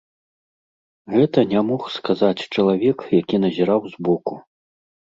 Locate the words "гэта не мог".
1.17-1.81